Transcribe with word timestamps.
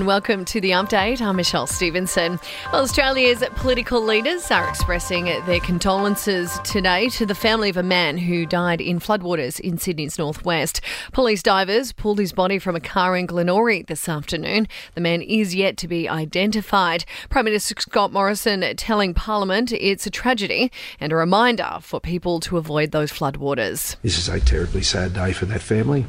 and 0.00 0.06
welcome 0.06 0.46
to 0.46 0.62
the 0.62 0.70
update. 0.70 1.20
I'm 1.20 1.36
Michelle 1.36 1.66
Stevenson. 1.66 2.40
Well, 2.72 2.80
Australia's 2.80 3.44
political 3.56 4.00
leaders 4.00 4.50
are 4.50 4.66
expressing 4.66 5.26
their 5.26 5.60
condolences 5.60 6.58
today 6.64 7.10
to 7.10 7.26
the 7.26 7.34
family 7.34 7.68
of 7.68 7.76
a 7.76 7.82
man 7.82 8.16
who 8.16 8.46
died 8.46 8.80
in 8.80 8.98
floodwaters 8.98 9.60
in 9.60 9.76
Sydney's 9.76 10.16
northwest. 10.16 10.80
Police 11.12 11.42
divers 11.42 11.92
pulled 11.92 12.18
his 12.18 12.32
body 12.32 12.58
from 12.58 12.74
a 12.74 12.80
car 12.80 13.14
in 13.14 13.26
Glenorie 13.26 13.86
this 13.86 14.08
afternoon. 14.08 14.68
The 14.94 15.02
man 15.02 15.20
is 15.20 15.54
yet 15.54 15.76
to 15.76 15.88
be 15.88 16.08
identified. 16.08 17.04
Prime 17.28 17.44
Minister 17.44 17.74
Scott 17.78 18.10
Morrison 18.10 18.64
telling 18.76 19.12
Parliament 19.12 19.70
it's 19.70 20.06
a 20.06 20.10
tragedy 20.10 20.72
and 20.98 21.12
a 21.12 21.16
reminder 21.16 21.76
for 21.82 22.00
people 22.00 22.40
to 22.40 22.56
avoid 22.56 22.92
those 22.92 23.12
floodwaters. 23.12 23.96
This 24.00 24.16
is 24.16 24.30
a 24.30 24.40
terribly 24.40 24.82
sad 24.82 25.12
day 25.12 25.32
for 25.32 25.44
that 25.44 25.60
family. 25.60 26.06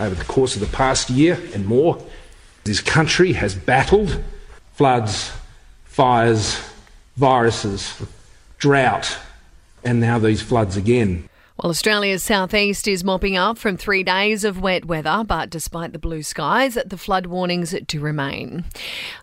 Over 0.00 0.16
the 0.16 0.24
course 0.24 0.56
of 0.56 0.60
the 0.60 0.76
past 0.76 1.08
year 1.08 1.38
and 1.54 1.64
more, 1.66 2.04
this 2.64 2.80
country 2.80 3.32
has 3.32 3.54
battled 3.54 4.22
floods, 4.74 5.32
fires, 5.84 6.60
viruses, 7.16 8.00
drought, 8.58 9.18
and 9.84 10.00
now 10.00 10.18
these 10.18 10.40
floods 10.40 10.76
again. 10.76 11.28
Well, 11.62 11.70
Australia's 11.70 12.24
southeast 12.24 12.88
is 12.88 13.04
mopping 13.04 13.36
up 13.36 13.56
from 13.56 13.76
three 13.76 14.02
days 14.02 14.42
of 14.42 14.60
wet 14.60 14.86
weather, 14.86 15.22
but 15.24 15.48
despite 15.48 15.92
the 15.92 15.98
blue 16.00 16.24
skies, 16.24 16.76
the 16.84 16.96
flood 16.96 17.26
warnings 17.26 17.72
do 17.86 18.00
remain. 18.00 18.64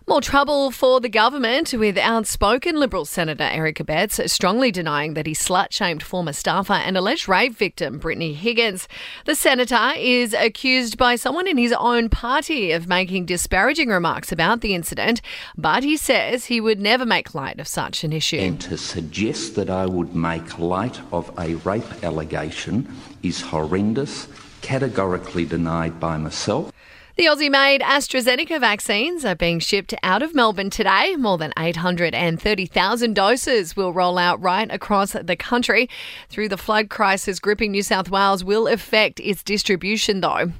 More 0.08 0.22
trouble 0.22 0.70
for 0.70 1.00
the 1.00 1.10
government 1.10 1.74
with 1.74 1.98
outspoken 1.98 2.80
Liberal 2.80 3.04
Senator 3.04 3.44
Eric 3.44 3.76
Abetz 3.76 4.26
strongly 4.30 4.70
denying 4.70 5.12
that 5.12 5.26
he 5.26 5.34
slut 5.34 5.70
shamed 5.70 6.02
former 6.02 6.32
staffer 6.32 6.72
and 6.72 6.96
alleged 6.96 7.28
rape 7.28 7.54
victim 7.54 7.98
Brittany 7.98 8.32
Higgins. 8.32 8.88
The 9.26 9.34
senator 9.34 9.92
is 9.98 10.32
accused 10.32 10.96
by 10.96 11.16
someone 11.16 11.46
in 11.46 11.58
his 11.58 11.74
own 11.74 12.08
party 12.08 12.72
of 12.72 12.88
making 12.88 13.26
disparaging 13.26 13.90
remarks 13.90 14.32
about 14.32 14.62
the 14.62 14.74
incident, 14.74 15.20
but 15.58 15.84
he 15.84 15.98
says 15.98 16.46
he 16.46 16.58
would 16.58 16.80
never 16.80 17.04
make 17.04 17.34
light 17.34 17.60
of 17.60 17.68
such 17.68 18.02
an 18.02 18.14
issue. 18.14 18.38
And 18.38 18.58
to 18.62 18.78
suggest 18.78 19.56
that 19.56 19.68
I 19.68 19.84
would 19.84 20.14
make 20.14 20.58
light 20.58 20.98
of 21.12 21.30
a 21.38 21.56
rape 21.56 22.02
allegation 22.02 22.29
allegation 22.32 22.88
is 23.22 23.40
horrendous, 23.40 24.28
categorically 24.62 25.44
denied 25.44 25.98
by 25.98 26.16
myself. 26.16 26.70
The 27.16 27.24
Aussie 27.26 27.50
made 27.50 27.80
AstraZeneca 27.80 28.60
vaccines 28.60 29.24
are 29.24 29.34
being 29.34 29.58
shipped 29.58 29.92
out 30.04 30.22
of 30.22 30.32
Melbourne 30.32 30.70
today. 30.70 31.16
More 31.16 31.38
than 31.38 31.52
830,000 31.58 33.14
doses 33.14 33.76
will 33.76 33.92
roll 33.92 34.16
out 34.16 34.40
right 34.40 34.70
across 34.70 35.12
the 35.12 35.34
country. 35.34 35.90
Through 36.28 36.50
the 36.50 36.56
flood 36.56 36.88
crisis 36.88 37.40
gripping 37.40 37.72
New 37.72 37.82
South 37.82 38.10
Wales 38.10 38.44
will 38.44 38.68
affect 38.68 39.18
its 39.18 39.42
distribution, 39.42 40.20
though. 40.20 40.52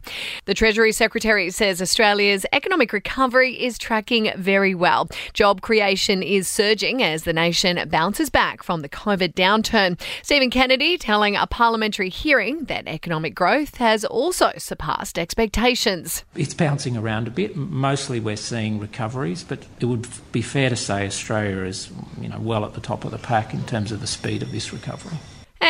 The 0.47 0.55
Treasury 0.55 0.91
Secretary 0.91 1.51
says 1.51 1.81
Australia's 1.81 2.45
economic 2.53 2.93
recovery 2.93 3.53
is 3.53 3.79
tracking 3.79 4.33
very 4.37 4.75
well. 4.75 5.09
Job 5.33 5.61
creation 5.61 6.21
is 6.21 6.49
surging 6.49 7.01
as 7.01 7.23
the 7.23 7.33
nation 7.33 7.89
bounces 7.89 8.29
back 8.29 8.65
from 8.65 8.83
the 8.83 8.89
COVID 8.89 9.35
downturn. 9.35 9.99
Stephen 10.23 10.51
Kennedy 10.51 10.99
telling 10.99 11.37
a 11.37 11.47
parliamentary 11.47 12.09
hearing 12.09 12.65
that 12.65 12.89
economic 12.89 13.37
growth 13.37 13.77
has 13.77 14.05
also 14.05 14.51
surpassed 14.59 15.17
expectations. 15.17 16.25
It's 16.41 16.50
it's 16.51 16.57
bouncing 16.57 16.97
around 16.97 17.29
a 17.29 17.31
bit. 17.31 17.55
Mostly 17.55 18.19
we're 18.19 18.35
seeing 18.35 18.81
recoveries, 18.81 19.45
but 19.45 19.65
it 19.79 19.85
would 19.85 20.09
be 20.33 20.43
fair 20.43 20.69
to 20.69 20.75
say 20.75 21.07
Australia 21.07 21.63
is 21.63 21.89
you 22.21 22.29
know, 22.29 22.41
well 22.41 22.65
at 22.65 22.75
the 22.75 22.81
top 22.81 23.05
of 23.05 23.13
the 23.13 23.19
pack 23.19 23.55
in 23.55 23.63
terms 23.67 23.93
of 23.93 24.01
the 24.01 24.09
speed 24.09 24.43
of 24.43 24.51
this 24.51 24.73
recovery. 24.73 25.17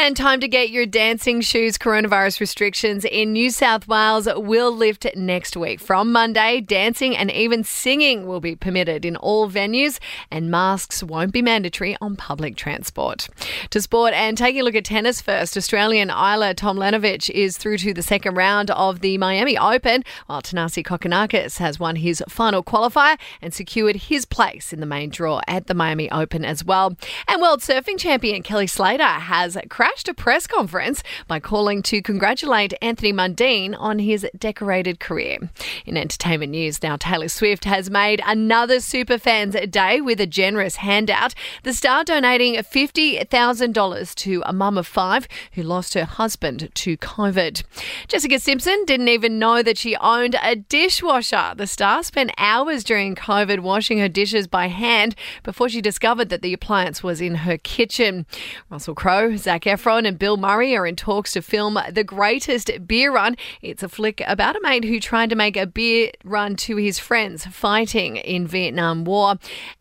And 0.02 0.16
time 0.16 0.40
to 0.40 0.48
get 0.48 0.70
your 0.70 0.86
dancing 0.86 1.42
shoes. 1.42 1.76
Coronavirus 1.76 2.40
restrictions 2.40 3.04
in 3.04 3.34
New 3.34 3.50
South 3.50 3.86
Wales 3.86 4.26
will 4.34 4.74
lift 4.74 5.06
next 5.14 5.58
week. 5.58 5.78
From 5.78 6.10
Monday, 6.10 6.62
dancing 6.62 7.14
and 7.14 7.30
even 7.30 7.62
singing 7.64 8.26
will 8.26 8.40
be 8.40 8.56
permitted 8.56 9.04
in 9.04 9.16
all 9.16 9.48
venues, 9.50 9.98
and 10.30 10.50
masks 10.50 11.02
won't 11.02 11.32
be 11.32 11.42
mandatory 11.42 11.98
on 12.00 12.16
public 12.16 12.56
transport. 12.56 13.28
To 13.68 13.80
sport 13.82 14.14
and 14.14 14.38
taking 14.38 14.62
a 14.62 14.64
look 14.64 14.74
at 14.74 14.86
tennis 14.86 15.20
first, 15.20 15.54
Australian 15.54 16.08
Ajla 16.08 16.54
Tomljanovic 16.54 17.28
is 17.28 17.58
through 17.58 17.76
to 17.78 17.92
the 17.92 18.02
second 18.02 18.34
round 18.36 18.70
of 18.70 19.00
the 19.00 19.18
Miami 19.18 19.58
Open, 19.58 20.02
while 20.26 20.40
Thanasi 20.40 20.82
Kokkinakis 20.82 21.58
has 21.58 21.78
won 21.78 21.96
his 21.96 22.22
final 22.26 22.64
qualifier 22.64 23.18
and 23.42 23.52
secured 23.52 23.96
his 23.96 24.24
place 24.24 24.72
in 24.72 24.80
the 24.80 24.86
main 24.86 25.10
draw 25.10 25.42
at 25.46 25.66
the 25.66 25.74
Miami 25.74 26.10
Open 26.10 26.42
as 26.42 26.64
well. 26.64 26.96
And 27.28 27.42
World 27.42 27.60
Surfing 27.60 27.98
Champion 27.98 28.42
Kelly 28.42 28.66
Slater 28.66 29.04
has 29.04 29.58
crashed 29.90 30.08
a 30.08 30.14
press 30.14 30.46
conference 30.46 31.02
by 31.26 31.40
calling 31.40 31.82
to 31.82 32.00
congratulate 32.00 32.72
Anthony 32.80 33.12
Mundine 33.12 33.74
on 33.76 33.98
his 33.98 34.24
decorated 34.38 35.00
career. 35.00 35.50
In 35.84 35.96
entertainment 35.96 36.52
news 36.52 36.80
now, 36.80 36.96
Taylor 36.96 37.26
Swift 37.26 37.64
has 37.64 37.90
made 37.90 38.22
another 38.24 38.76
Superfans 38.76 39.68
Day 39.68 40.00
with 40.00 40.20
a 40.20 40.28
generous 40.28 40.76
handout. 40.76 41.34
The 41.64 41.72
star 41.72 42.04
donating 42.04 42.54
$50,000 42.54 44.14
to 44.14 44.42
a 44.46 44.52
mum 44.52 44.78
of 44.78 44.86
five 44.86 45.26
who 45.54 45.64
lost 45.64 45.94
her 45.94 46.04
husband 46.04 46.70
to 46.72 46.96
COVID. 46.96 47.64
Jessica 48.06 48.38
Simpson 48.38 48.84
didn't 48.86 49.08
even 49.08 49.40
know 49.40 49.60
that 49.60 49.76
she 49.76 49.96
owned 49.96 50.36
a 50.40 50.54
dishwasher. 50.54 51.54
The 51.56 51.66
star 51.66 52.04
spent 52.04 52.30
hours 52.38 52.84
during 52.84 53.16
COVID 53.16 53.58
washing 53.58 53.98
her 53.98 54.08
dishes 54.08 54.46
by 54.46 54.68
hand 54.68 55.16
before 55.42 55.68
she 55.68 55.80
discovered 55.80 56.28
that 56.28 56.42
the 56.42 56.52
appliance 56.52 57.02
was 57.02 57.20
in 57.20 57.34
her 57.36 57.58
kitchen. 57.58 58.24
Russell 58.70 58.94
Crowe, 58.94 59.34
Zac 59.34 59.66
Efron 59.70 60.04
and 60.04 60.18
Bill 60.18 60.36
Murray 60.36 60.76
are 60.76 60.84
in 60.84 60.96
talks 60.96 61.30
to 61.32 61.42
film 61.42 61.78
The 61.92 62.02
Greatest 62.02 62.72
Beer 62.88 63.12
Run. 63.12 63.36
It's 63.62 63.84
a 63.84 63.88
flick 63.88 64.20
about 64.26 64.56
a 64.56 64.60
mate 64.62 64.82
who 64.84 64.98
tried 64.98 65.30
to 65.30 65.36
make 65.36 65.56
a 65.56 65.64
beer 65.64 66.10
run 66.24 66.56
to 66.56 66.74
his 66.74 66.98
friends 66.98 67.46
fighting 67.46 68.16
in 68.16 68.48
Vietnam 68.48 69.04
War. 69.04 69.36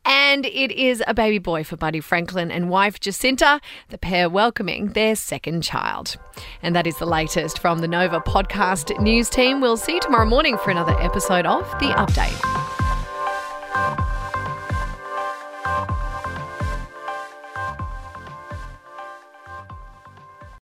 And 0.05 0.45
it 0.45 0.71
is 0.71 1.01
a 1.07 1.15
baby 1.15 1.39
boy 1.39 1.63
for 1.63 1.75
Buddy 1.75 2.01
Franklin 2.01 2.51
and 2.51 2.69
wife 2.69 2.99
Jacinta, 2.99 3.59
the 3.87 3.97
pair 3.97 4.29
welcoming 4.29 4.89
their 4.89 5.15
second 5.15 5.63
child. 5.63 6.17
And 6.61 6.75
that 6.75 6.85
is 6.85 6.97
the 6.99 7.07
latest 7.07 7.57
from 7.57 7.79
the 7.79 7.87
Nova 7.87 8.19
podcast 8.19 8.95
news 9.01 9.27
team. 9.27 9.59
We'll 9.59 9.75
see 9.75 9.95
you 9.95 10.01
tomorrow 10.01 10.27
morning 10.27 10.59
for 10.59 10.69
another 10.69 10.99
episode 10.99 11.47
of 11.47 11.63
The 11.79 11.87
Update. 11.87 12.58